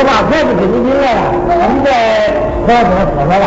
[0.00, 1.20] 我把孩子给你领来了，
[1.68, 1.92] 你再
[2.64, 3.44] 好好说说吧，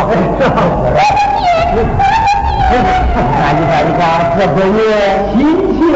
[3.34, 4.00] 看你看你看，
[4.38, 4.80] 这不也
[5.34, 5.90] 新奇听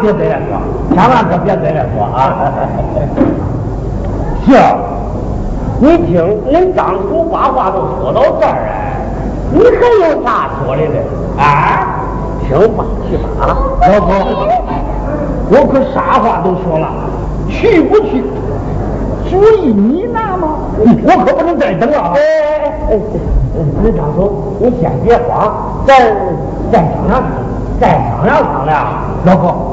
[0.00, 0.58] 别再来说，
[0.94, 2.18] 千万可别再来说啊！
[4.46, 4.56] 行，
[5.80, 6.14] 你听，
[6.50, 8.96] 人张叔把话都说到这儿哎，
[9.52, 10.98] 你还有啥说的呢？
[11.38, 11.44] 啊？
[12.46, 13.42] 听话去吧啊，
[13.82, 14.08] 老婆，
[15.50, 16.88] 我可啥话都说了，
[17.48, 18.24] 去不去？
[19.30, 20.48] 主意你拿吗？
[20.78, 22.12] 我可不能再等了啊！
[22.14, 22.20] 哎
[22.64, 22.98] 哎哎，
[23.82, 25.52] 李张叔，你先别慌，
[25.86, 25.94] 咱
[26.72, 27.22] 再商量，
[27.78, 28.86] 再商量商量。
[29.24, 29.67] 老婆，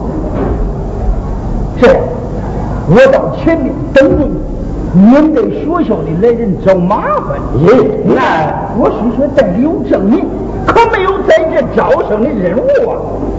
[2.87, 7.39] 我到前面等着你，免得学校里来人找麻烦。
[8.05, 8.21] 那
[8.77, 10.25] 我虽说带有证明。
[10.67, 12.97] 可没有在这招生的任务啊！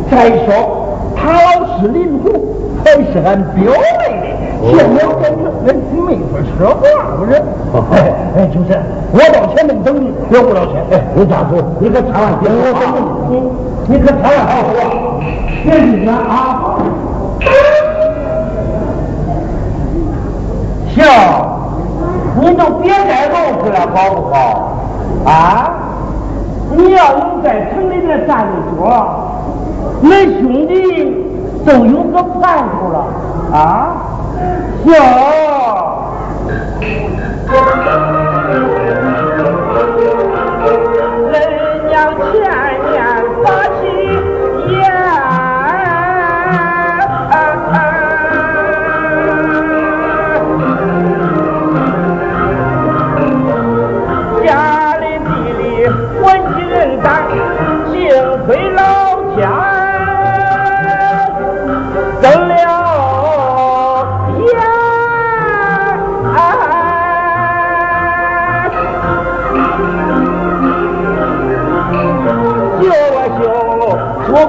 [0.09, 2.55] 再说，他老师林虎
[2.85, 4.15] 还是俺表妹
[4.63, 5.75] 的，见了面俺
[6.07, 7.43] 没法说话，不是？
[7.91, 8.81] 哎哎，就是，
[9.13, 10.85] 我到前面等你，别误了钱。
[10.93, 12.83] 哎，你站住，你可千万别我等
[13.29, 13.35] 你，
[13.89, 15.19] 你可千万好好，
[15.65, 16.76] 别紧张啊！
[20.97, 21.05] 行，
[22.41, 24.37] 你就别再闹出来，好不好？
[25.27, 25.31] 啊？
[26.77, 28.83] 你要能在城里边站得住，
[30.03, 30.75] 恁兄弟
[31.65, 32.97] 都有个盼头了
[33.53, 33.59] 啊！
[34.85, 34.87] 行。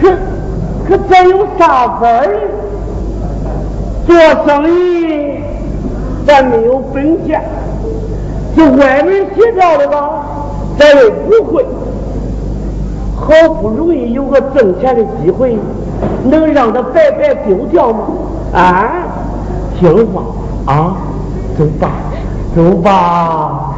[0.00, 0.10] 可
[0.88, 2.50] 可咱有啥法儿？
[4.06, 5.40] 做生意
[6.26, 7.40] 咱没有本钱，
[8.56, 10.24] 这外面写着的吧，
[10.78, 11.64] 咱又不会。
[13.16, 15.56] 好不容易有个挣钱的机会，
[16.24, 17.98] 能让他白白丢掉吗？
[18.52, 18.90] 啊，
[19.78, 20.22] 听话
[20.66, 20.96] 啊，
[21.56, 21.88] 走吧，
[22.56, 23.74] 走吧。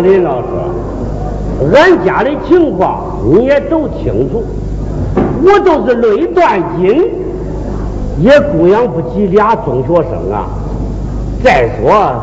[0.00, 0.46] 林老师，
[1.74, 4.42] 俺家的情况你也都清楚，
[5.44, 7.10] 我都是累断筋，
[8.20, 10.46] 也供养不起俩中学生啊。
[11.44, 12.14] 再说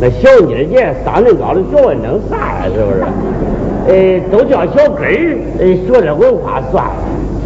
[0.00, 2.64] 那小妮儿姐上恁高的学问能啥呀？
[2.64, 3.04] 是不是？
[3.88, 6.92] 哎，都叫小根儿，哎，学点文化算了。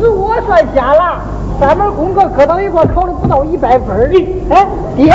[0.01, 1.21] 是我算瞎了，
[1.59, 4.11] 三门功课搁到一块考的不到一百分儿。
[4.51, 4.67] 哎，
[4.97, 5.13] 爹。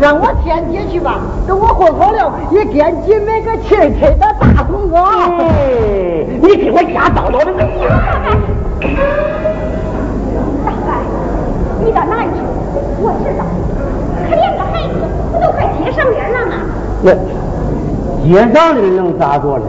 [0.00, 4.94] 让我天天去吧，等我混好了，也给俺姐买个气气的大红子。
[6.40, 8.32] 你给我家叨叨的个大伯，
[11.84, 12.40] 你到哪里去？
[13.02, 13.44] 我知道，
[14.26, 14.94] 可怜个孩子，
[15.32, 16.52] 不都快接上人了吗？
[17.02, 17.12] 那
[18.24, 19.64] 接上人能咋着呢？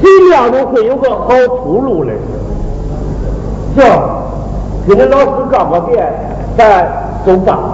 [0.00, 1.34] 谁料都会有个好
[1.64, 2.12] 出路嘞。
[3.74, 3.84] 行，
[4.86, 6.12] 给那老师告个别，
[6.56, 6.86] 咱
[7.26, 7.67] 走吧。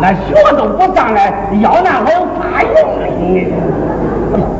[0.00, 2.72] 那学都不上来，要那还有啥用？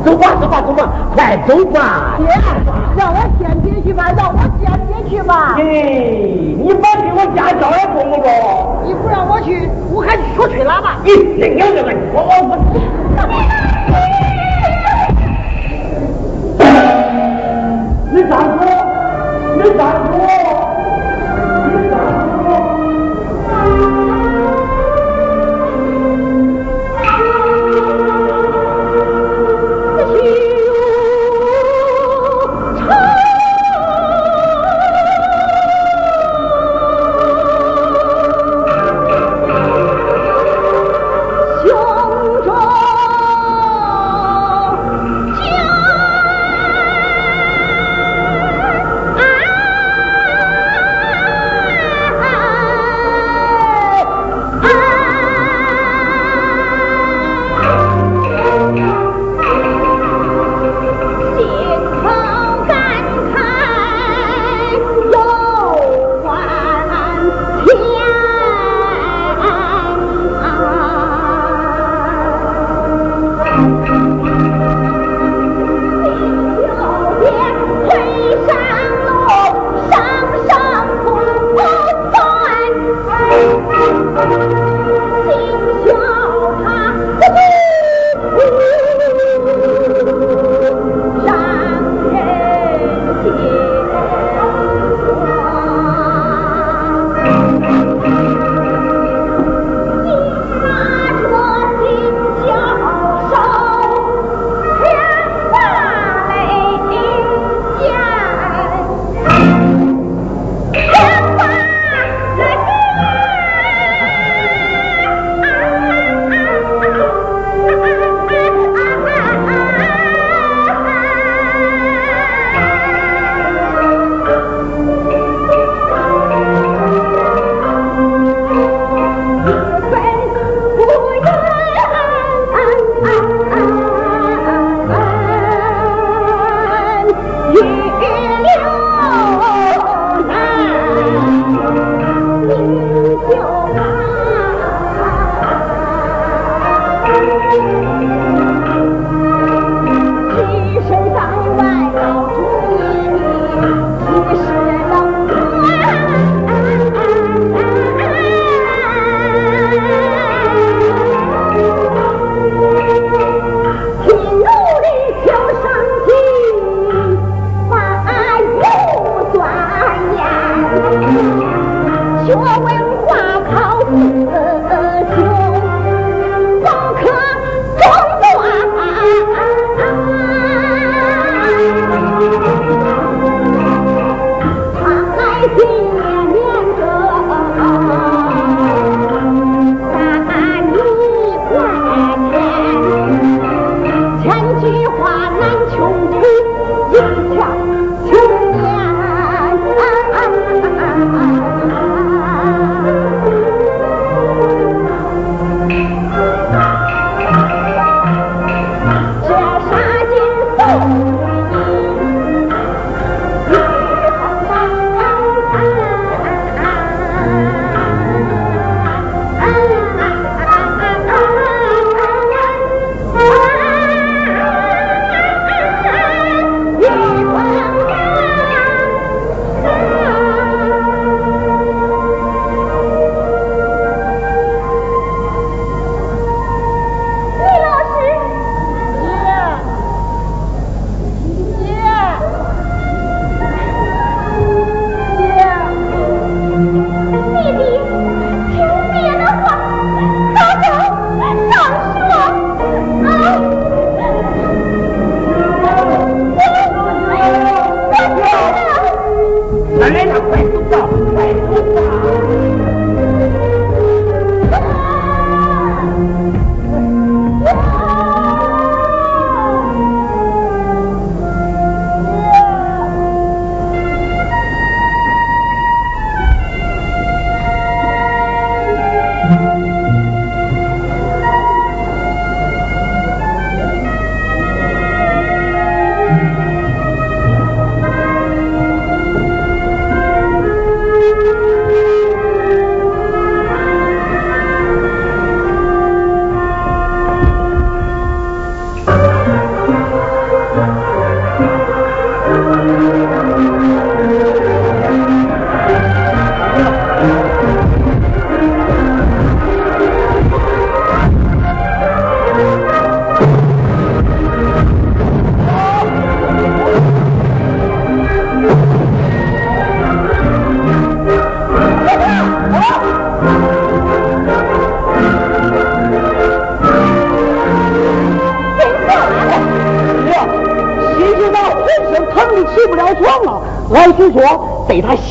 [0.04, 2.14] 走吧，走吧，走吧，快走吧！
[2.16, 2.26] 爹，
[2.96, 5.56] 让我先进去吧，让我先进去吧。
[5.58, 8.28] 哎，你别给我家教也够不够？
[8.84, 10.96] 你不让我去，我还说吹喇叭。
[11.04, 13.67] 你你娘的，我我我。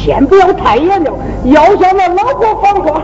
[0.07, 1.11] 先不要太严了，
[1.43, 3.01] 要想那老婆防抓，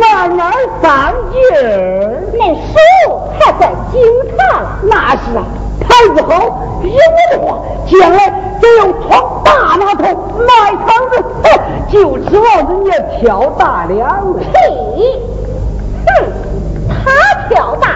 [0.00, 2.22] 慢慢上劲儿。
[2.32, 4.00] 那手还在警
[4.36, 4.78] 察了。
[4.84, 5.42] 那是啊，
[5.80, 6.38] 牌子好，
[6.84, 7.58] 有我的话，
[7.90, 10.04] 将来就要闯大码头，
[10.46, 11.12] 卖场子，
[11.90, 14.32] 就指望人家挑大梁。
[14.54, 14.54] 嘿，
[16.06, 16.08] 哼，
[16.88, 17.87] 他挑大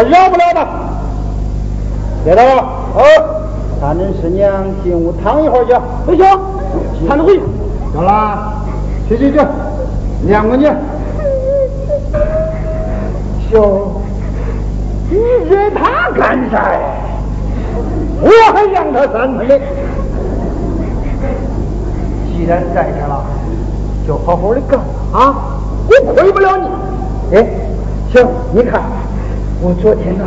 [0.00, 0.66] 我饶不了他。
[2.24, 2.62] 别打了，
[2.94, 3.02] 哦，
[3.80, 4.50] 看恁师娘
[4.82, 5.74] 进屋躺一会儿去。
[6.06, 6.24] 不行，
[7.06, 7.42] 看着回去。
[7.92, 8.52] 行了，
[9.08, 9.38] 去去去，
[10.26, 10.74] 两个呢。
[13.50, 14.00] 秀，
[15.10, 15.18] 你
[15.50, 16.80] 惹他干啥呀？
[18.22, 19.60] 我还让他三分嘞。
[22.32, 23.22] 既然在这了，
[24.06, 24.80] 就好好的干
[25.12, 25.34] 啊！
[25.88, 27.36] 我亏不了你。
[27.36, 27.46] 哎，
[28.12, 28.82] 行，你看，
[29.62, 30.24] 我昨天呐，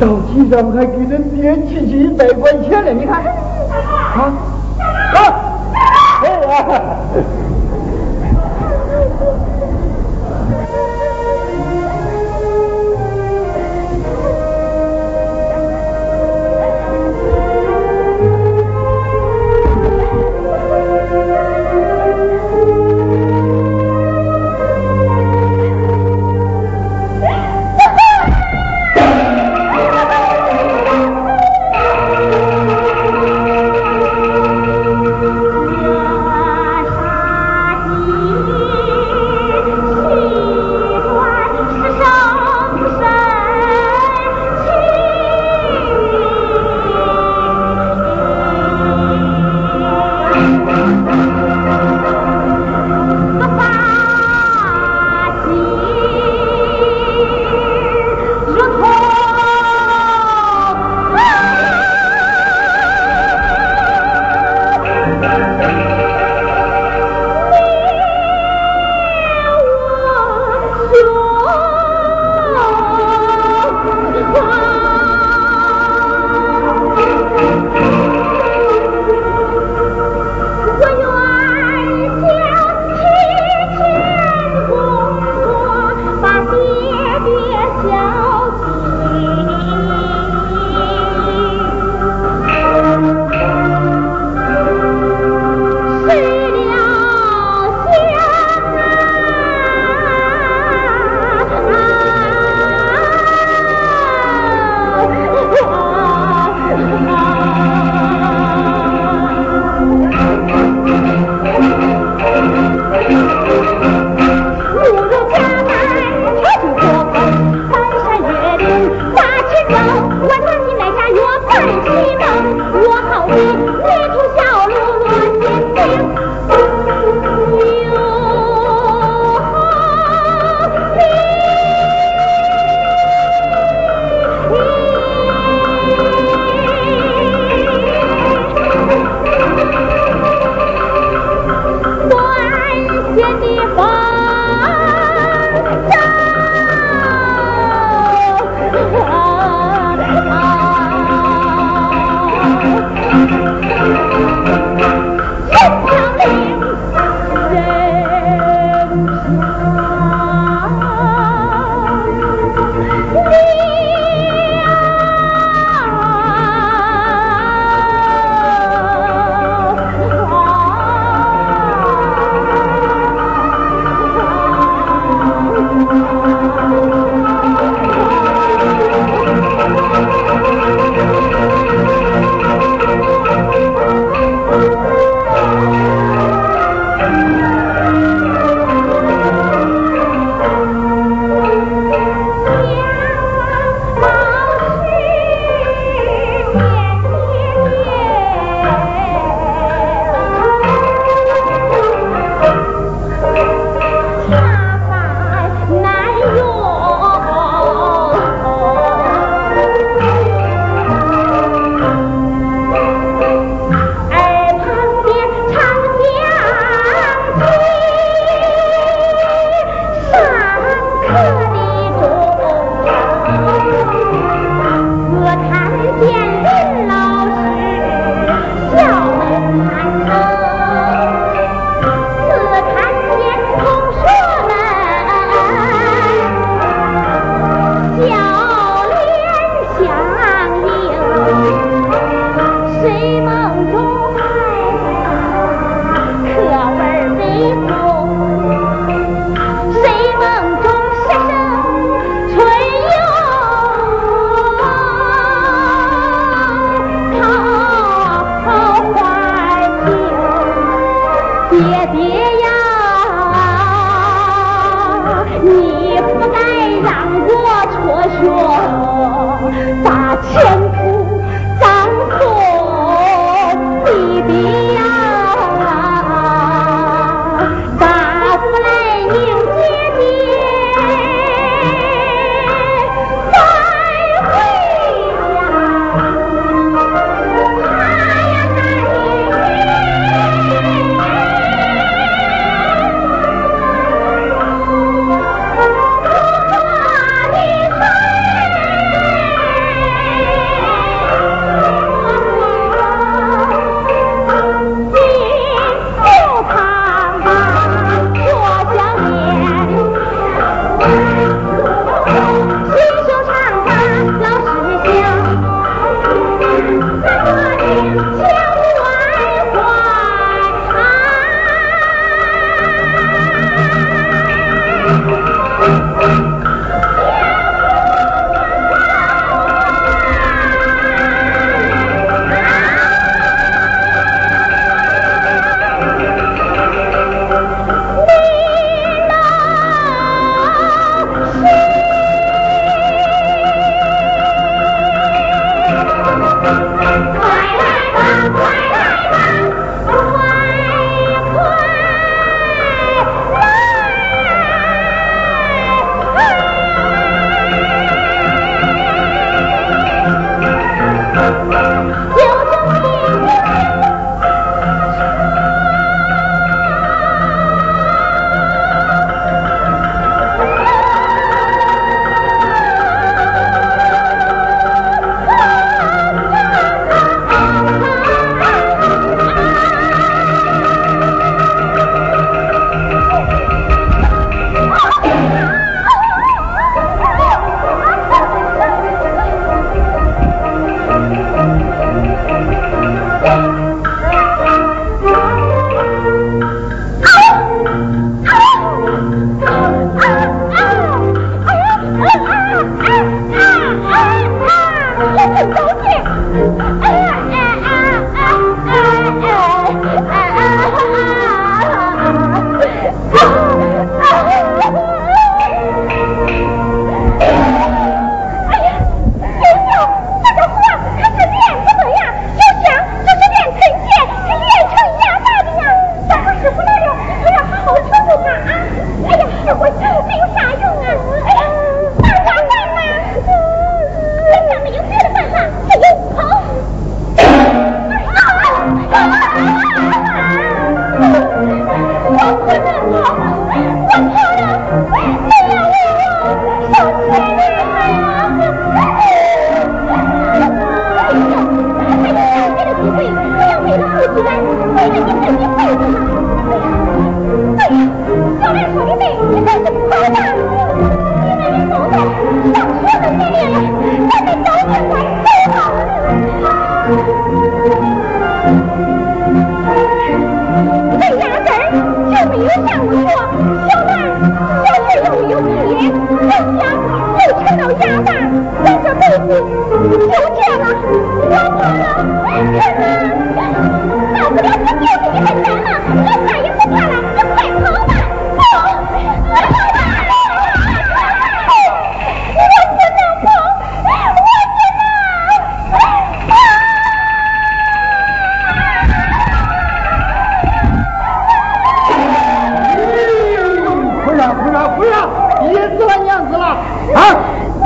[0.00, 3.22] 到机场还给人爹寄去一百块钱呢，你看。
[3.24, 4.32] 啊
[5.14, 5.18] 啊！
[6.22, 6.96] 哎呀！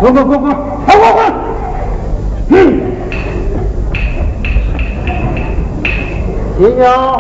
[0.03, 0.53] 滚滚滚滚
[0.85, 1.33] 快滚滚
[2.49, 2.81] 嗯
[6.59, 7.17] 金娘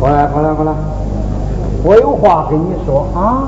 [0.00, 0.72] 过来过来过来
[1.84, 3.44] 我有话跟你说啊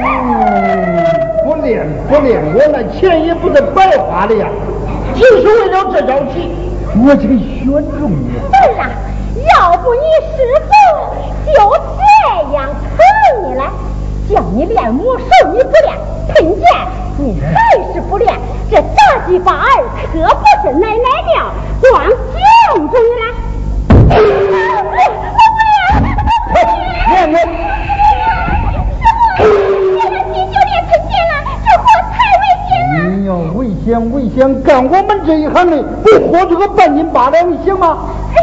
[0.00, 1.04] 嗯
[1.44, 4.48] 不练不练我那钱也不是白花的呀
[5.14, 6.50] 就是为了这张棋
[7.00, 7.64] 我才选
[8.00, 9.09] 中你对了
[9.60, 10.70] 要不你师傅
[11.52, 12.00] 就这
[12.54, 12.96] 样疼
[13.44, 13.62] 你了，
[14.32, 15.94] 叫你练武术你不练，
[16.28, 16.64] 喷剑
[17.18, 17.52] 你还
[17.92, 20.94] 是不练，这杂技八儿可不是奶奶
[21.26, 22.16] 料，光教
[22.88, 23.22] 着你了。
[31.62, 32.16] 这活太
[33.54, 34.38] 危险危险！
[34.62, 37.98] 干我们这一行的，不活出个半斤八两行吗？
[38.34, 38.36] 哎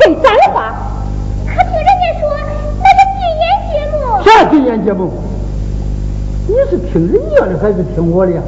[0.00, 0.56] 拿了票子给咱花？
[1.46, 2.22] 可听人家说
[2.82, 3.94] 那是禁言节目。
[4.24, 5.00] 啥禁言节目？
[6.46, 8.32] 你是听人家的还是听我的？
[8.32, 8.40] 呀？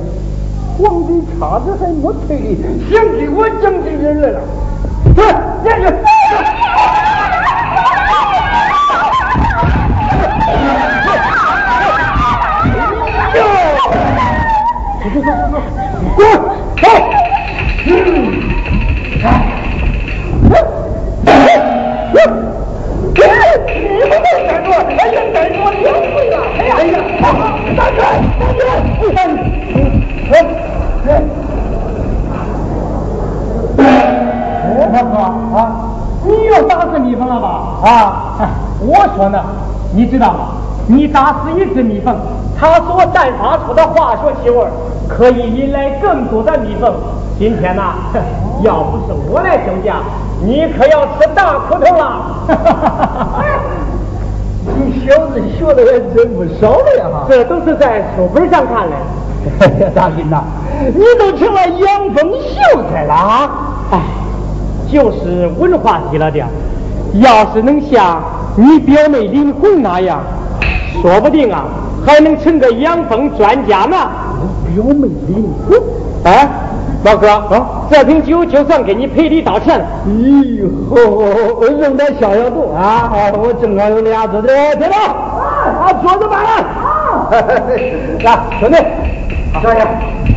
[0.78, 4.40] 皇帝差子还没退的，想给我讲起人来了。
[5.16, 5.20] 来，
[5.62, 5.84] 念去。
[15.02, 15.54] 走走走走，
[16.16, 16.20] 滚！
[16.80, 16.84] 走。
[17.86, 18.41] 嗯。
[35.26, 35.72] 啊，
[36.24, 37.48] 你又打死蜜蜂了吧？
[37.84, 38.48] 啊！
[38.80, 39.38] 我说呢，
[39.94, 40.38] 你知道吗？
[40.86, 42.14] 你打死一只蜜蜂，
[42.58, 44.64] 它所散发出的化学气味。
[45.08, 46.90] 可以引来更多的蜜蜂。
[47.38, 47.94] 今天呐，
[48.62, 49.96] 要不是我来救驾，
[50.42, 52.22] 你可要吃大苦头了。
[54.64, 57.04] 你小子学的还真不少了呀！
[57.28, 59.90] 这都是在书本上看的。
[59.94, 60.42] 大斌呐，
[60.94, 63.50] 你都成了养蜂秀才了啊！
[63.92, 64.00] 哎，
[64.92, 66.46] 就是文化低了点
[67.14, 68.22] 要是能像
[68.56, 70.20] 你表妹林红那样，
[71.00, 71.64] 说不定啊，
[72.06, 73.96] 还能成个养蜂专家呢。
[74.74, 75.82] 表妹的，
[76.24, 76.48] 哎，
[77.04, 79.84] 老哥啊，这瓶酒就算给你赔礼道歉了。
[80.06, 80.96] 咦，好，
[81.66, 83.10] 用点消消毒啊！
[83.34, 84.42] 我正好有俩子。
[84.42, 84.96] 的，别动，
[85.80, 86.50] 把桌子搬来。
[88.24, 88.76] 来，兄弟，
[89.62, 89.86] 小爷，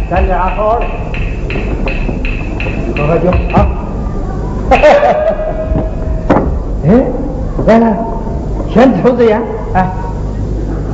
[0.10, 0.86] 咱俩好好的，
[2.98, 3.85] 喝喝酒啊。
[6.88, 7.04] 哎，
[7.66, 7.94] 来来，
[8.74, 9.42] 先抽支烟，
[9.74, 9.86] 哎。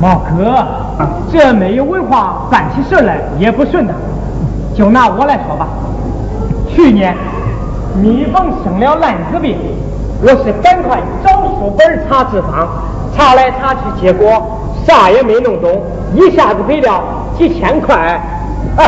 [0.00, 0.66] 毛哥，
[1.30, 3.94] 这没有文化，办起事来也不顺当。
[4.74, 5.68] 就拿我来说吧，
[6.68, 7.14] 去年
[8.02, 9.56] 蜜蜂生了烂子病，
[10.20, 12.66] 我是赶快找书本查治方，
[13.14, 14.42] 查来查去，结果
[14.84, 15.70] 啥也没弄懂，
[16.14, 17.00] 一下子赔了
[17.38, 18.20] 几千块。
[18.76, 18.82] 啊，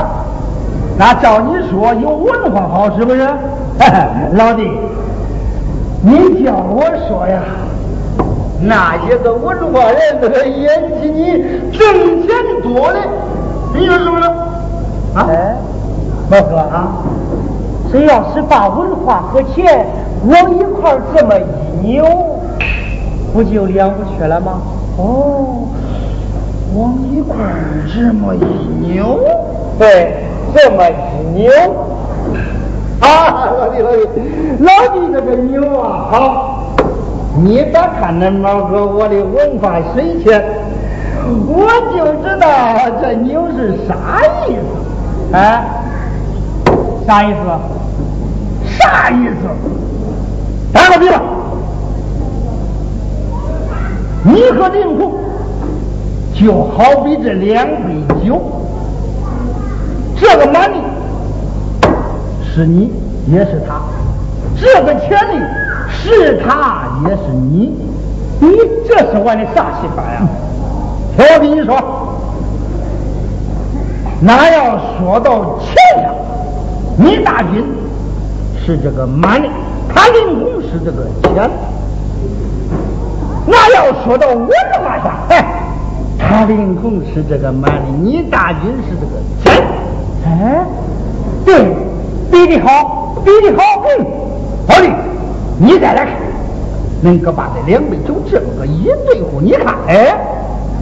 [0.99, 3.25] 那照你说有文化好是不是？
[4.35, 4.71] 老弟，
[6.03, 7.43] 你叫我说呀。
[8.61, 11.33] 那些个文化人那个演起你
[11.77, 12.29] 挣钱
[12.63, 12.99] 多的，
[13.75, 14.23] 你说是不是？
[15.15, 15.29] 啊？
[16.31, 17.03] 老哥啊，
[17.91, 19.85] 谁要是把文化和钱
[20.27, 22.07] 往一块这么一扭，
[23.35, 24.63] 不就两不缺了吗？
[24.97, 25.69] 哦，
[26.75, 27.37] 往一块
[27.93, 29.21] 这么一扭，
[29.79, 31.51] 对，这么一扭。
[33.05, 33.99] 啊，老弟老弟，
[34.61, 36.17] 老弟这个牛啊，好。
[37.37, 40.40] 你别看那毛哥我的文化水浅？
[41.49, 42.47] 我就知道
[43.03, 45.37] 这牛是啥意思？
[45.37, 45.64] 哎，
[47.05, 47.38] 啥意思？
[48.79, 49.35] 啥意思？
[50.73, 51.21] 打个比方，
[54.23, 55.12] 你和林红
[56.35, 58.40] 就好比这两杯酒，
[60.17, 60.77] 这个满利
[62.55, 62.88] 是你
[63.27, 63.81] 也是他，
[64.57, 65.43] 这个权利
[65.90, 67.75] 是他也是你，
[68.38, 68.49] 你
[68.87, 70.21] 这是玩的啥戏法呀？
[71.17, 71.77] 我跟你说，
[74.21, 76.14] 那要说到钱上，
[76.97, 77.64] 你大军
[78.64, 79.49] 是这个满的，
[79.93, 81.51] 他林红是这个钱。
[83.47, 84.49] 那要说到文
[84.81, 85.45] 化上，哎，
[86.17, 89.67] 他林红是这个满的，你大军是这个钱。
[90.25, 90.64] 哎，
[91.45, 91.77] 对，
[92.35, 93.62] 比的好，比的好。
[93.87, 94.05] 嗯，
[94.66, 94.88] 好的，
[95.57, 96.14] 你再来看，
[97.01, 100.18] 能够把这两杯酒这么个一对付，你看，哎，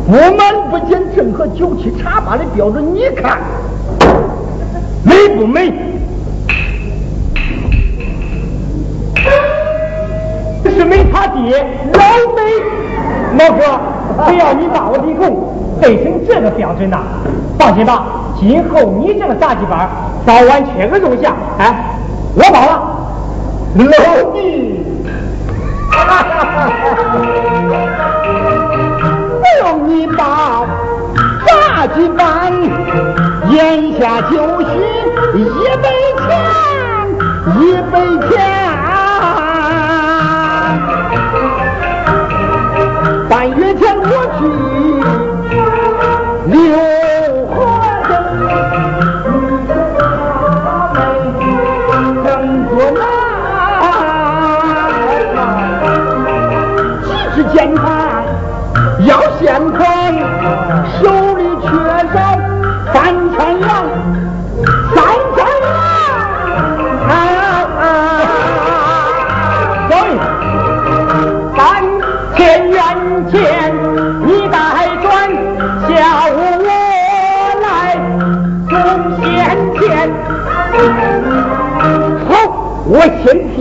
[0.06, 3.38] 不满不减，正合酒七茶八的标准，你看
[5.04, 5.70] 美不美？
[10.74, 12.00] 是没他爹，老
[12.34, 12.40] 美。
[13.36, 13.62] 毛哥，
[14.26, 15.51] 只要你把我的工
[15.82, 16.98] 背成这个标准呐，
[17.58, 18.04] 放心吧，
[18.38, 19.90] 今后你这个杂技班
[20.24, 21.74] 早晚缺个肉下，哎，
[22.36, 22.80] 我包了。
[23.74, 23.82] 老
[24.32, 24.86] 弟，
[29.40, 30.64] 不用你包
[31.46, 31.50] 杂
[31.96, 32.52] 技班
[33.50, 34.66] 眼下就是
[35.35, 35.42] 一
[35.83, 35.85] 杯
[36.22, 36.24] 钱，
[37.58, 37.60] 一
[37.90, 37.92] 杯
[38.28, 38.30] 钱。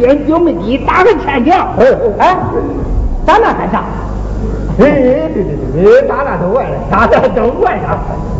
[0.01, 1.55] 先骗九妹你打个欠条。
[2.17, 2.35] 哎，
[3.23, 3.83] 打那干啥？
[4.79, 4.83] 哎，
[5.33, 7.95] 对对对对，打那都怪了，咱那都怪他。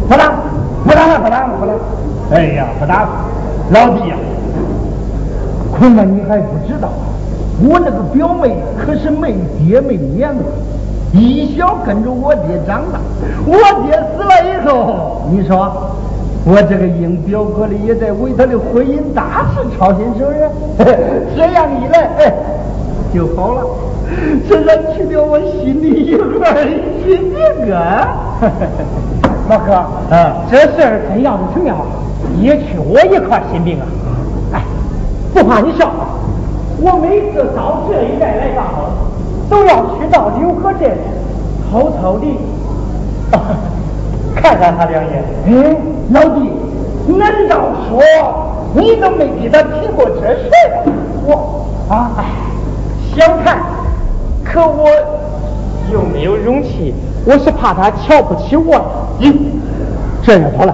[0.10, 0.32] 不打，
[0.84, 1.80] 不打了，不打了，不打了。
[2.32, 3.10] 哎呀，不打了，
[3.70, 4.16] 老弟呀、
[5.78, 6.90] 恐怕你还不知道，
[7.64, 10.44] 我那个表妹可是没爹没娘的，
[11.14, 13.00] 一小跟着我爹长大。
[13.46, 13.54] 我
[13.86, 15.91] 爹死了以后，你说
[16.44, 20.50] 我这个应表哥的也在为他的婚姻大事操心，是不是？
[21.36, 22.34] 这样一来，哎，
[23.14, 23.64] 就好了。
[24.50, 26.54] 这让去掉我心里一块
[27.06, 28.42] 心病啊！
[29.48, 31.76] 老哥，啊这事儿真要是成了，
[32.42, 33.86] 也去我一块心病啊！
[34.54, 34.64] 哎，
[35.34, 36.18] 不怕你笑话，
[36.82, 38.84] 我每次到这一带来办婚，
[39.50, 40.92] 都要去到柳河镇，
[41.72, 42.26] 偷偷的
[44.36, 45.24] 看看他两眼。
[45.48, 45.76] 嗯，
[46.12, 46.50] 老弟，
[47.18, 48.02] 难道说
[48.74, 50.92] 你都没给他提过这事儿？
[51.26, 52.26] 我啊，哎，
[53.16, 53.58] 想看，
[54.44, 54.90] 可我
[55.92, 56.94] 又没有勇气，
[57.26, 58.82] 我是怕他瞧不起我呀。
[59.20, 59.34] 咦，
[60.24, 60.74] 这样好了，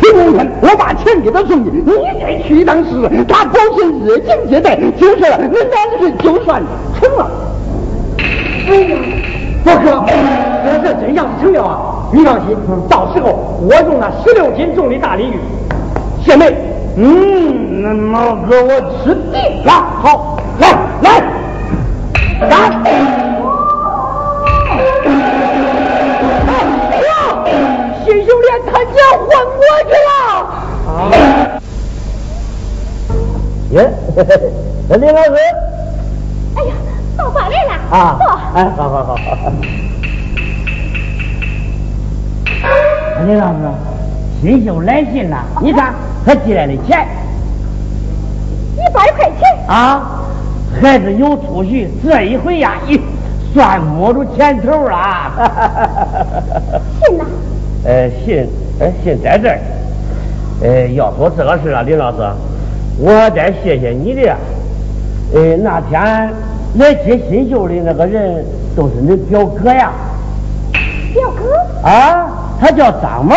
[0.00, 6.62] 听明天我把钱给他送去，你再去一趟试试，他保证热情接待，就是了，那两事就算
[7.00, 7.30] 成了。
[8.68, 8.96] 哎呀，
[9.64, 10.04] 大哥，
[10.64, 12.56] 这这真要是成了啊，你放心，
[12.88, 15.38] 到时候我用那十六斤重的大鲤鱼，
[16.24, 16.54] 谢妹，
[16.96, 18.70] 嗯，那毛哥我
[19.02, 19.72] 吃定了。
[20.00, 20.68] 好，来
[21.02, 21.20] 来，
[22.48, 22.56] 来。
[26.46, 26.50] 哎
[27.00, 27.06] 呦，
[28.04, 30.10] 新秀莲他娘混过去了。
[30.86, 30.92] 啊，
[33.72, 33.76] 耶，
[34.88, 35.30] 那李老师
[36.56, 36.72] 哎呀，
[37.16, 38.24] 到饭来了，啊坐。，
[38.54, 39.16] 哎，好好好。
[43.22, 43.58] 李老师，
[44.42, 45.94] 新秀来信了，你看
[46.26, 47.06] 他寄来的钱
[48.76, 50.20] 一百块钱，啊，
[50.82, 53.00] 孩子有出息，这一回呀，一
[53.54, 55.30] 算摸着前头了。
[57.00, 57.24] 信呢，
[57.86, 58.46] 呃，信，
[58.80, 59.58] 呃，信在这儿。
[60.60, 62.18] 呃，要说这个事啊，林老师，
[62.98, 64.36] 我得谢谢你的呀。
[65.32, 66.30] 呃，那天
[66.78, 68.44] 来接新秀的那个人
[68.76, 69.92] 都是你表哥呀，
[71.12, 73.34] 表哥，啊，他叫张毛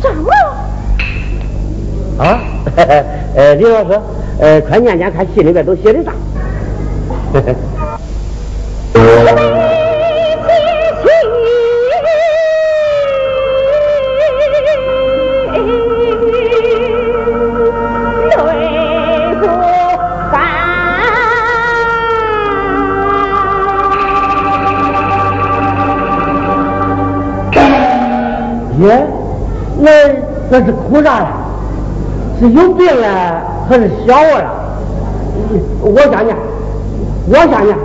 [0.00, 0.30] 张毛，
[2.24, 2.38] 啊。
[3.34, 4.00] 呃，李老师，
[4.38, 6.12] 呃，快念念看戏里边都写的啥？
[7.34, 7.42] 泪
[28.82, 29.06] 姐，
[29.78, 29.90] 那
[30.50, 31.26] 那是哭啥呀？
[32.40, 34.50] 是有病了，还是想我了？
[35.80, 36.36] 我想想，
[37.28, 37.78] 我想想。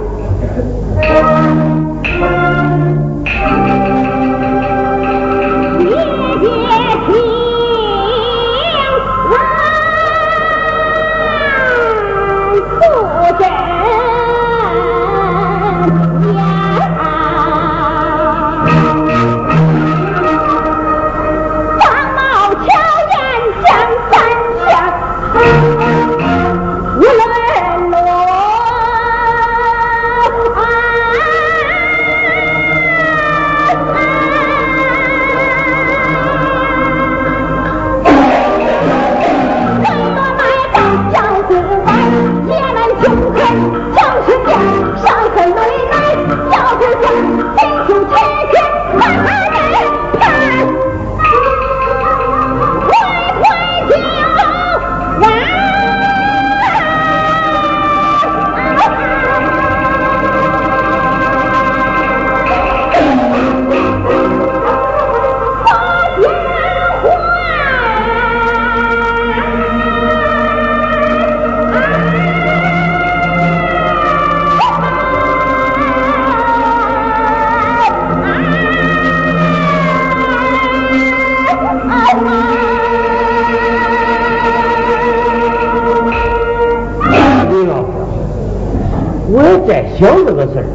[89.97, 90.65] 想这个事儿，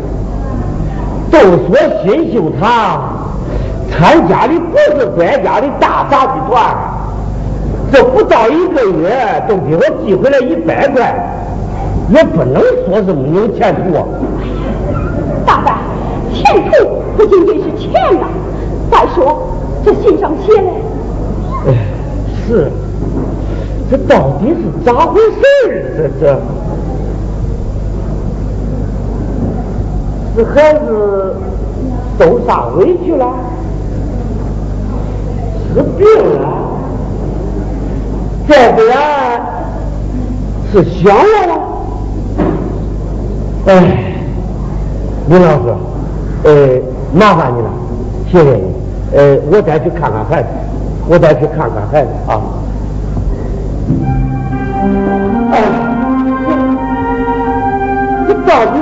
[1.31, 3.03] 都说新秀堂
[3.91, 6.75] 参加的不是国家的大杂技团，
[7.93, 11.15] 这不到一个月都给我寄回来一百块，
[12.11, 14.05] 也不能说是没有前途啊！
[15.47, 15.73] 大伯，
[16.35, 16.71] 前途
[17.17, 18.27] 不仅仅是钱呐，
[18.91, 19.43] 再说
[19.85, 20.69] 这信上写的，
[21.67, 21.75] 哎，
[22.47, 22.71] 是，
[23.91, 26.27] 这到底是咋回事这？
[26.27, 26.41] 这
[30.37, 30.45] 这。
[30.45, 31.37] 孩子
[32.19, 33.27] 受啥委屈了？
[35.75, 36.07] 是病
[36.41, 36.49] 了？
[38.49, 39.41] 再不然，
[40.71, 41.55] 是想我了？
[43.67, 44.15] 哎，
[45.29, 45.75] 李老师，
[46.45, 46.51] 呃，
[47.15, 47.71] 麻烦你了，
[48.31, 48.65] 谢谢你。
[49.17, 50.49] 呃，我再去看看孩子，
[51.09, 52.41] 我再去看看孩子啊。
[55.53, 55.63] 哎，
[58.27, 58.82] 这这到底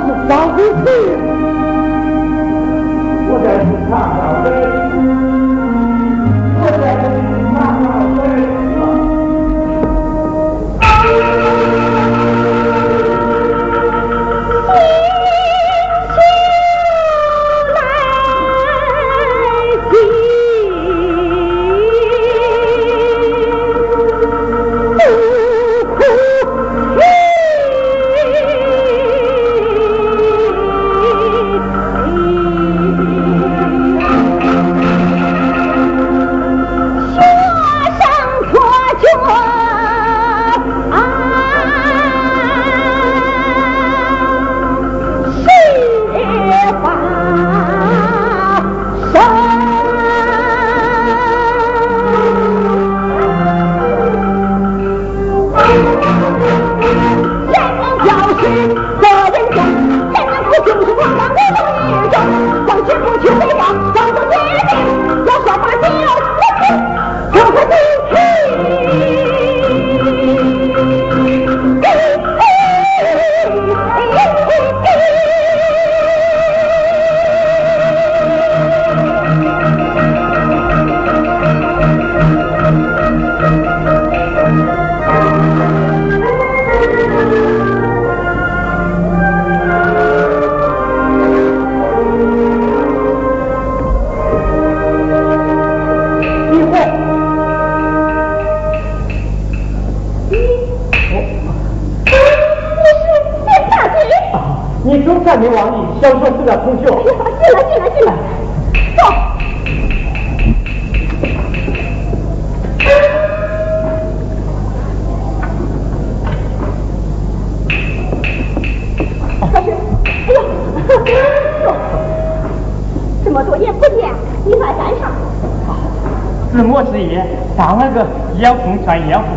[128.41, 129.28] 眼红转眼红，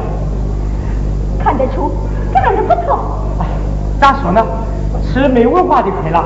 [1.43, 1.91] 看得出
[2.33, 3.19] 干得不错。
[3.39, 3.45] 哎，
[3.99, 4.41] 咋说呢？
[5.03, 6.23] 吃没文化的亏了。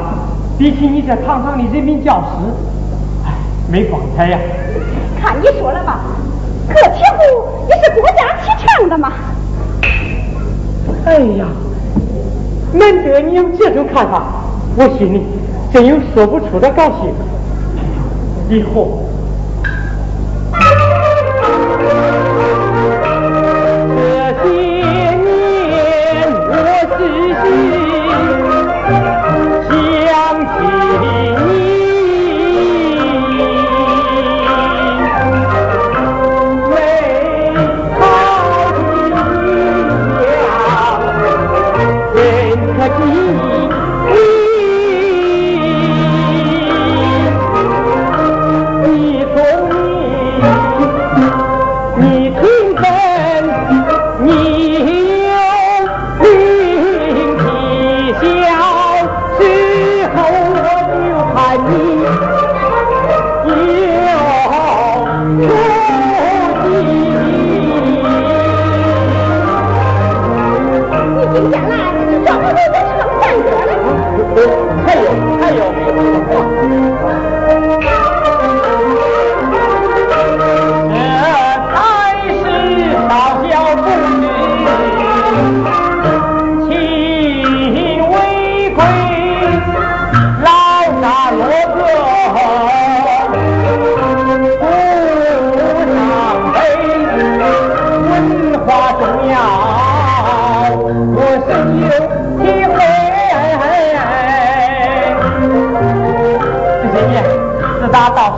[0.59, 2.29] 比起你这堂堂的人民教师，
[3.25, 3.33] 哎，
[3.67, 4.37] 没光彩呀。
[5.19, 6.01] 看你说了吧，
[6.67, 9.11] 个体户也是国家提倡的嘛。
[11.05, 11.47] 哎呀，
[12.73, 14.23] 难得你有这种看法，
[14.75, 15.23] 我心里
[15.73, 17.11] 真有说不出的高兴。
[18.55, 18.99] 以后。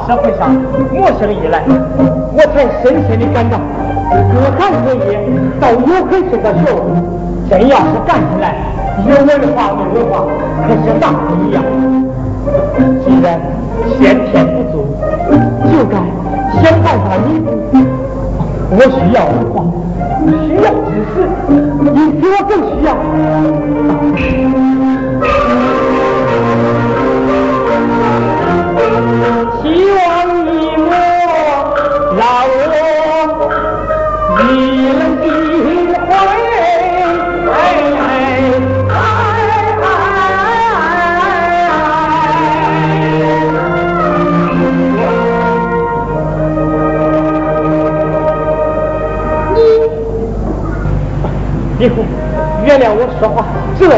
[0.10, 0.50] 社会上
[0.92, 1.62] 陌生以来，
[2.34, 3.60] 我才深深的感到，
[4.58, 5.22] 各行各业
[5.62, 6.82] 都有很深的学问。
[7.48, 8.56] 真要是干起来，
[9.06, 10.26] 有文化没文化
[10.68, 11.62] 可是大不一样。
[13.06, 13.40] 既然
[14.00, 14.02] 先
[14.32, 14.74] 天不足，
[15.72, 15.94] 就该
[16.64, 17.48] 想办法弥补。
[18.72, 19.62] 我需要文化，
[20.48, 21.16] 需要知识，
[21.84, 21.88] 你
[22.20, 22.90] 比我更需要。
[51.80, 52.04] 以后，
[52.66, 53.46] 原谅我说话
[53.80, 53.96] 这个，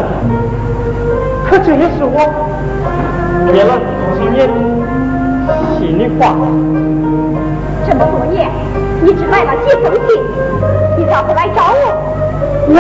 [1.50, 2.30] 可这也是我
[3.52, 3.74] 憋了
[4.14, 4.48] 几年
[5.74, 6.38] 心里话。
[7.88, 8.48] 这么多年，
[9.02, 10.22] 你只来了几封信，
[10.96, 11.84] 你咋不来找我？
[12.70, 12.78] 我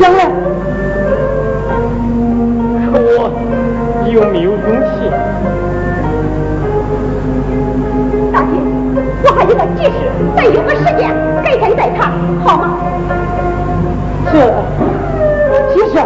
[0.00, 0.24] 想来，
[2.88, 3.28] 可我
[4.10, 5.12] 有没有勇气？
[8.32, 8.56] 大姐，
[9.22, 9.92] 我还有个急事，
[10.34, 11.14] 再有个时间，
[11.44, 12.10] 改天再谈，
[12.42, 12.81] 好吗？
[14.30, 14.34] 这，
[15.72, 15.98] 其实？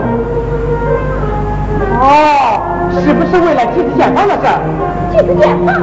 [1.98, 2.60] 哦，
[2.92, 4.44] 是不是为了集资建房的事？
[5.12, 5.74] 集资建房？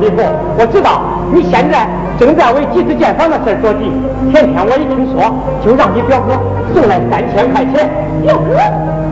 [0.00, 0.16] 李虎，
[0.58, 1.86] 我知道你现在
[2.18, 3.92] 正在为集资建房的事着急。
[4.32, 5.30] 前天我一听说，
[5.64, 6.32] 就让你表哥
[6.74, 7.88] 送来三千块钱。
[8.22, 8.56] 表哥？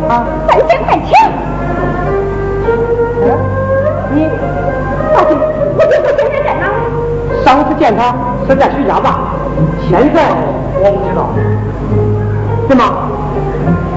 [0.09, 1.31] 啊，三千块钱？
[4.15, 4.29] 你，
[5.15, 5.35] 大姐，
[5.77, 6.65] 我表哥现在在哪？
[7.45, 8.15] 上次见他
[8.49, 9.19] 是在徐家坝，
[9.89, 10.23] 现在
[10.81, 11.21] 我不知道。
[12.69, 12.83] 怎么？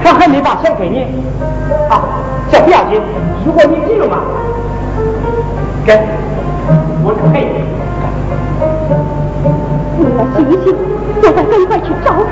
[0.02, 1.04] 他还没把钱给你？
[1.88, 2.02] 啊，
[2.50, 3.00] 这不要紧。
[3.44, 4.18] 如果你急了嘛，
[5.84, 5.98] 给，
[7.02, 7.56] 我赔你。
[9.98, 10.74] 你要急一急，
[11.22, 12.30] 我再赶快去找他。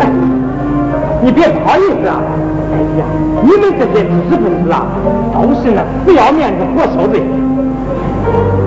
[0.00, 0.02] 哎，
[1.22, 2.20] 你别不好意思啊！
[2.72, 3.04] 哎呀，
[3.42, 4.86] 你们这些知识分子啊，
[5.34, 7.22] 都是那死要面子活受罪。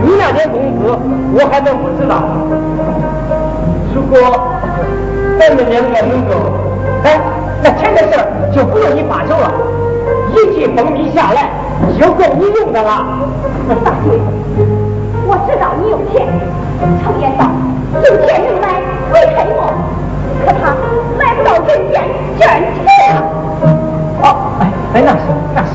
[0.03, 0.97] 你那点工资，
[1.34, 2.24] 我还能不知道？
[3.93, 4.18] 如果……
[5.40, 6.36] 咱们两个能够，
[7.04, 7.20] 哎，
[7.64, 9.52] 那钱的事儿就不用你发愁了，
[10.30, 11.50] 一季蜂蜜下来
[12.00, 13.20] 就够你用的了。
[13.84, 14.12] 大姐，
[15.26, 16.28] 我知道你有钱，
[17.04, 17.50] 常言道，
[18.04, 18.80] 有钱能买
[19.10, 19.74] 鬼推磨，
[20.46, 20.76] 可他
[21.18, 22.02] 买不到人间
[22.38, 22.46] 挣
[22.86, 22.86] 钱。
[24.22, 24.26] 哦，
[24.60, 24.62] 哎
[24.94, 25.26] 哎，那是
[25.56, 25.74] 那是。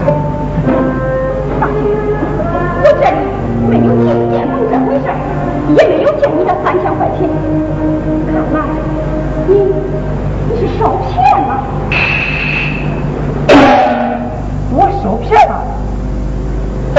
[1.59, 1.75] 大姐，
[2.83, 3.19] 我这里
[3.69, 5.07] 没有金建房这回事
[5.77, 7.29] 也没有借你的三千块钱，
[8.53, 8.96] 看来。
[9.47, 9.55] 你
[10.49, 11.51] 你是受骗了？
[14.71, 15.55] 我受骗了？
[16.97, 16.99] 哎，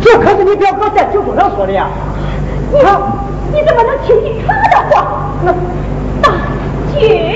[0.00, 1.86] 这可是你表哥在酒桌上说的呀！
[2.72, 2.78] 你
[3.52, 4.96] 你怎么能听信他的话？
[5.44, 5.52] 那
[6.20, 6.28] 大
[6.92, 7.27] 姐，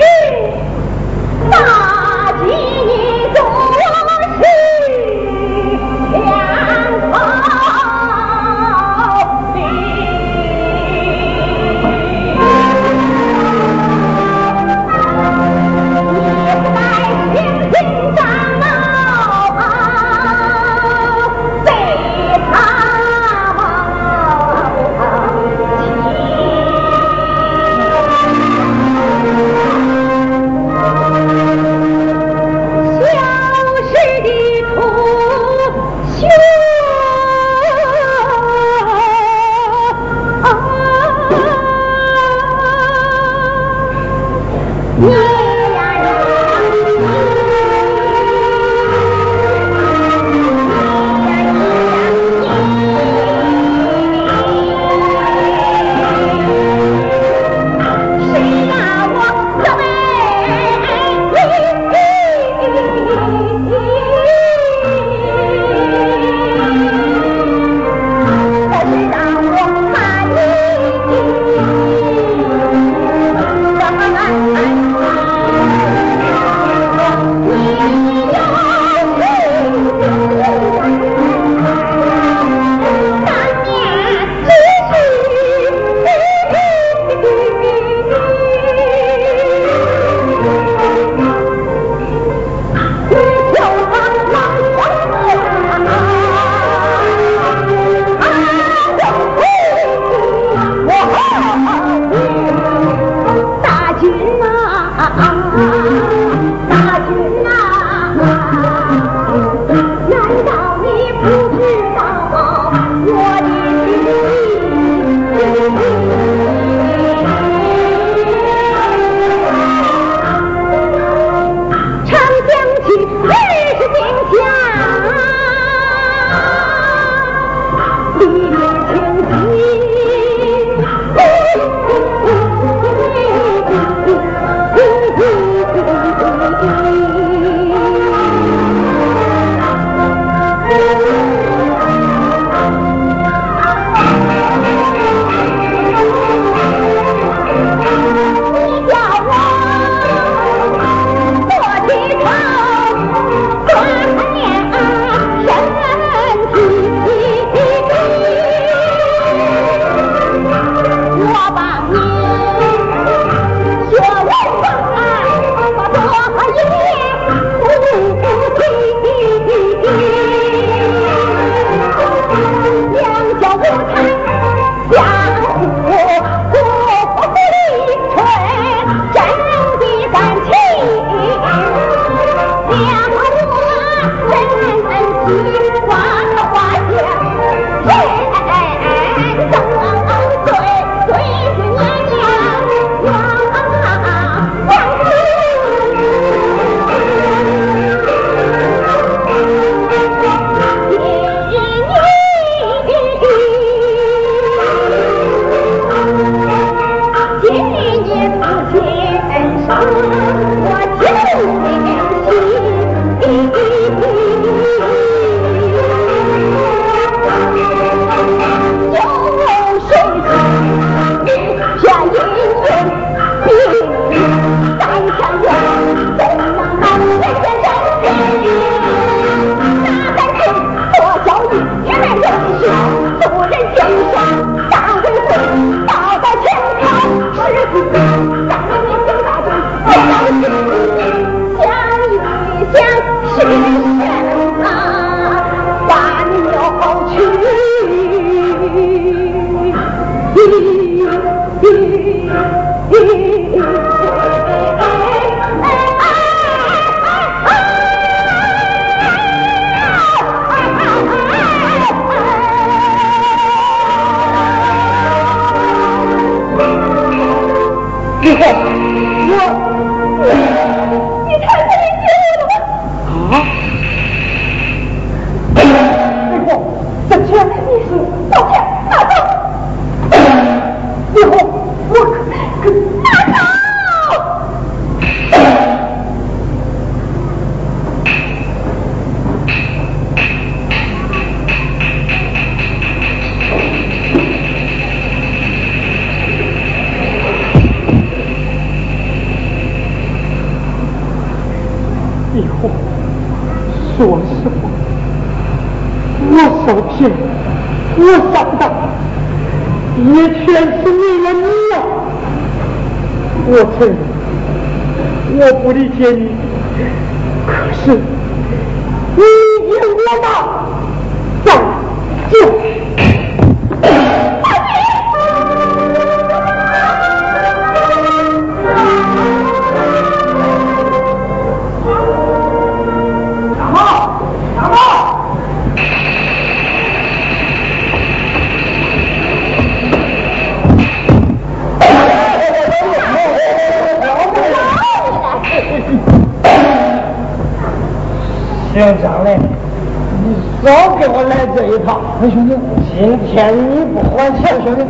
[353.33, 354.85] 欠你不还钱，兄弟，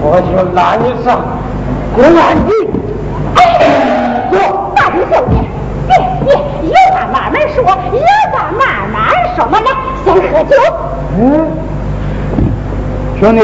[0.00, 1.20] 我就拉你上
[1.96, 2.48] 公安局。
[3.34, 4.38] 哎，坐，
[4.76, 5.34] 大惊小怪，
[5.88, 5.90] 别
[6.24, 6.32] 别，
[6.62, 7.98] 有话慢慢说，有
[8.30, 8.96] 话慢慢
[9.34, 9.68] 说，嘛点，
[10.04, 10.54] 先喝酒。
[11.18, 11.20] 嗯，
[13.18, 13.40] 兄弟，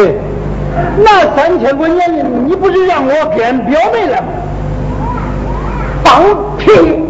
[1.03, 4.29] 那三千块钱，你不是让我变表妹了吗？
[6.05, 6.23] 放
[6.59, 7.04] 屁！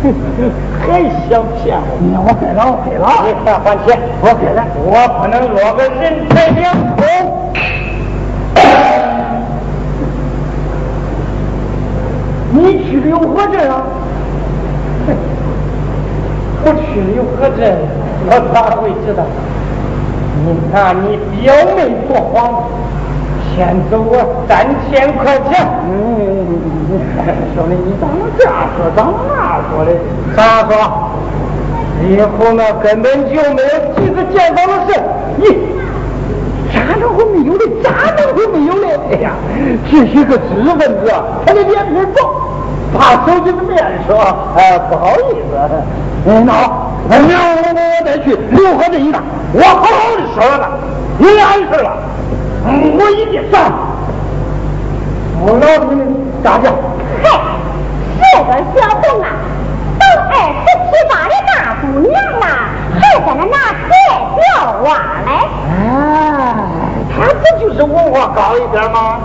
[0.00, 1.82] 还想骗我？
[2.00, 3.04] 你我给了，我给了。
[3.26, 3.98] 你快还钱！
[4.20, 4.62] 我给了。
[4.84, 6.62] 我不能落个人财两
[6.96, 7.02] 空。
[12.50, 13.82] 你去的又何镇啊？
[16.64, 17.60] 我去了又何镇？
[18.26, 19.20] 我咋会知道？
[20.44, 22.62] 你看你表妹做黄，
[23.54, 24.12] 骗走我
[24.48, 25.50] 三千块钱。
[25.90, 26.27] 嗯。
[27.54, 29.90] 兄弟你咋能这样说咋能那样说呢
[30.36, 30.70] 咋说
[32.08, 35.00] 以后呢根本就没有几个见到的事。
[35.36, 35.42] 你
[36.72, 37.64] 咋能会没有的？
[37.82, 38.86] 咋能会没有的？
[39.10, 39.32] 哎呀
[39.90, 41.12] 这是个知识分子
[41.44, 42.16] 他的脸皮薄
[42.96, 43.76] 怕手机的面
[44.06, 44.16] 说
[44.56, 45.58] 哎不好意思。
[46.26, 49.22] 嗯那好那明儿我我我再去六合镇一趟
[49.52, 50.68] 我好好的说了他
[51.18, 51.96] 你俩事了。
[52.66, 53.72] 嗯我一定上
[55.40, 56.02] 我老诉你
[56.42, 56.70] 大的？
[57.22, 57.28] 嘿，
[58.20, 59.26] 这个小红啊，
[59.98, 60.32] 都二
[60.64, 62.44] 十七八的大姑娘了，
[63.00, 63.56] 还在那拿
[63.88, 63.92] 这
[64.36, 64.44] 吊
[64.82, 64.88] 挖
[65.26, 65.30] 嘞？
[65.68, 66.68] 啊，
[67.10, 69.18] 他不就是文化高一点吗？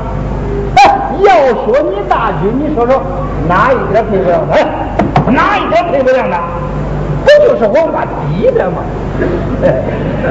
[0.75, 0.79] 哎，
[1.21, 1.27] 要
[1.65, 3.01] 说你大军，你说说
[3.47, 5.31] 哪一点配不上他？
[5.31, 6.39] 哪一点配不上他？
[7.23, 8.81] 不就是文化低点吗？
[9.63, 9.65] 哎，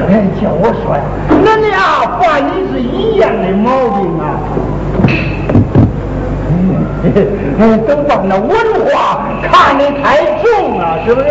[0.09, 0.11] 哎，
[0.41, 4.23] 叫我说呀，恁俩犯的是一样的毛病啊。
[7.03, 8.49] 你都把那文
[8.85, 11.27] 化看得太重了是不是？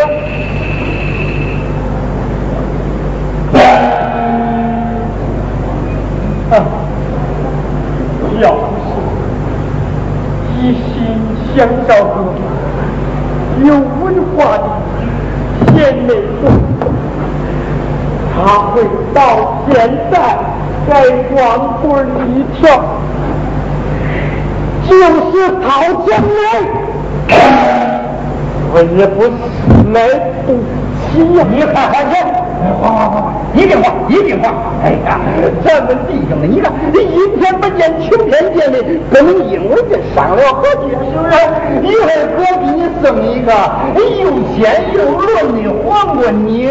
[8.41, 8.91] 要不是
[10.59, 10.93] 一心
[11.55, 11.57] 想
[11.87, 12.15] 找个
[13.63, 14.05] 有文
[14.35, 14.65] 化的
[15.77, 16.11] 贤内
[16.41, 16.43] 助
[18.35, 18.37] 他
[18.73, 18.83] 会
[19.15, 19.19] 到
[19.71, 19.71] 现
[20.11, 20.15] 在
[20.89, 20.91] 在
[21.33, 21.87] 光棍
[22.29, 22.61] 一跳
[24.89, 26.43] 就是讨江来
[28.75, 29.23] 我也不
[29.93, 29.97] 来
[30.47, 30.49] 不
[31.13, 32.15] 及呀你看看这
[32.63, 33.15] 还还还
[33.55, 34.49] 一定花一定花
[34.83, 35.21] 哎呀
[35.65, 41.33] 咱们弟兄们你看你一天不见晴天见的不能因为这伤了和气是不是
[41.83, 43.53] 一会儿哥给你送一个
[43.95, 44.61] 又鲜
[44.95, 46.71] 又嫩的黄瓜泥